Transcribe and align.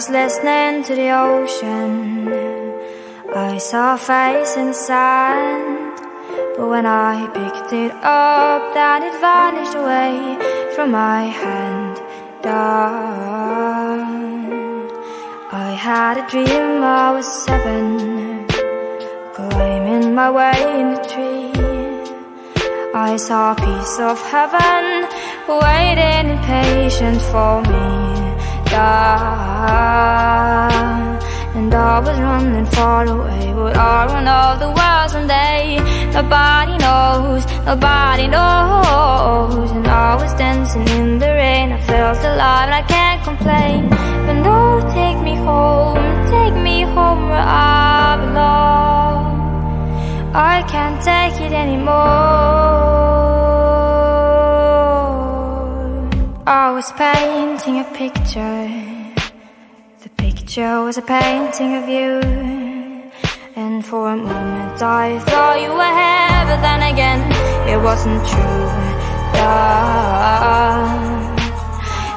was 0.00 0.08
listening 0.08 0.82
to 0.82 0.94
the 0.94 1.10
ocean. 1.10 2.26
I 3.36 3.58
saw 3.58 3.96
a 3.96 3.98
face 3.98 4.56
in 4.56 4.68
the 4.68 4.72
sand 4.72 6.00
But 6.56 6.68
when 6.72 6.86
I 6.86 7.26
picked 7.38 7.72
it 7.74 7.92
up 8.02 8.62
Then 8.72 9.02
it 9.02 9.16
vanished 9.20 9.74
away 9.74 10.38
from 10.74 10.92
my 10.92 11.24
hand. 11.42 11.96
Down 12.42 13.60
I 15.66 15.70
had 15.88 16.14
a 16.22 16.26
dream 16.32 16.82
I 16.82 17.10
was 17.16 17.26
seven 17.44 18.46
Climbing 19.34 20.14
my 20.14 20.30
way 20.30 20.58
in 20.80 20.94
the 20.94 21.02
tree. 21.12 21.52
I 22.94 23.16
saw 23.18 23.52
a 23.52 23.56
piece 23.66 23.96
of 24.10 24.16
heaven 24.32 24.84
Waiting 25.46 26.26
in 26.32 26.38
patience 26.54 27.24
for 27.32 27.60
me 27.72 28.19
And 31.58 31.74
I 31.74 31.98
was 31.98 32.18
running 32.20 32.66
far 32.66 33.04
away 33.04 33.52
Would 33.52 33.76
I 33.76 34.06
run 34.06 34.28
all 34.28 34.56
the 34.58 34.68
world 34.68 35.10
someday? 35.10 35.78
Nobody 36.14 36.78
knows, 36.78 37.44
nobody 37.66 38.28
knows. 38.28 39.70
And 39.72 39.86
I 39.88 40.14
was 40.14 40.32
dancing 40.34 40.86
in 40.88 41.18
the 41.18 41.26
rain. 41.26 41.72
I 41.72 41.80
felt 41.82 42.18
alive 42.18 42.68
and 42.68 42.74
I 42.74 42.82
can't 42.82 43.22
complain. 43.24 43.88
But 44.26 44.36
no, 44.48 44.80
take 44.94 45.18
me 45.18 45.34
home, 45.34 45.98
take 46.30 46.54
me 46.54 46.82
home 46.82 47.28
where 47.28 47.42
I 47.42 48.16
belong. 48.24 49.20
I 50.32 50.62
can't 50.68 51.02
take 51.02 51.40
it 51.40 51.52
anymore 51.52 52.69
was 56.80 56.92
painting 56.92 57.78
a 57.78 57.84
picture. 57.92 58.64
The 60.02 60.08
picture 60.16 60.82
was 60.82 60.96
a 60.96 61.02
painting 61.02 61.76
of 61.76 61.86
you. 61.86 62.20
And 63.54 63.84
for 63.84 64.12
a 64.14 64.16
moment 64.16 64.80
I 64.80 65.18
thought 65.28 65.60
you 65.60 65.72
were 65.80 65.94
here 66.02 66.42
But 66.48 66.60
then 66.66 66.80
again, 66.92 67.20
it 67.68 67.78
wasn't 67.88 68.22
true. 68.32 68.64
Yeah. 69.36 70.56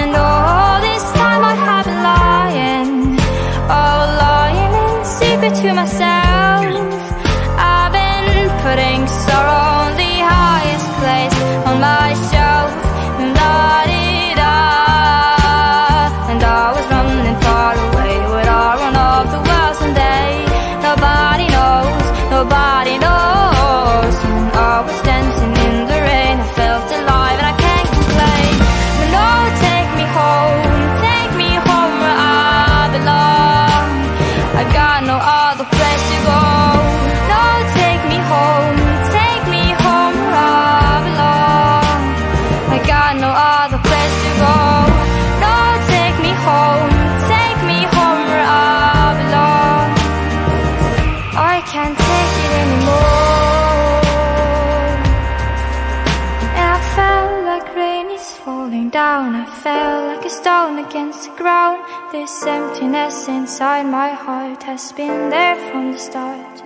And 0.00 0.14
all 0.14 0.73
nobody 22.34 22.98
knows 22.98 23.13
stone 60.44 60.78
against 60.78 61.24
the 61.24 61.34
ground. 61.42 61.80
This 62.12 62.44
emptiness 62.44 63.28
inside 63.28 63.86
my 63.86 64.10
heart 64.10 64.62
has 64.64 64.92
been 64.92 65.30
there 65.30 65.56
from 65.70 65.92
the 65.92 65.98
start. 65.98 66.56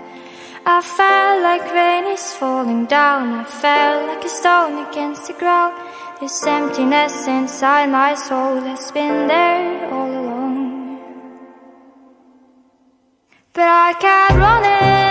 I 0.67 0.81
felt 0.83 1.39
like 1.49 1.63
rain 1.73 2.07
is 2.13 2.27
falling 2.41 2.87
down. 2.87 3.25
I 3.43 3.45
felt 3.45 4.01
like 4.09 4.25
a 4.25 4.29
stone 4.29 4.85
against 4.89 5.29
the 5.29 5.35
ground. 5.35 5.75
This 6.21 6.45
emptiness 6.45 7.29
inside 7.29 7.89
my 7.91 8.15
soul 8.17 8.57
has 8.71 8.91
been 8.91 9.29
there 9.29 9.95
all 9.95 10.11
along. 10.23 10.59
But 13.53 13.69
I 13.87 13.93
can't 14.05 14.37
run 14.43 14.65
it. 14.65 15.08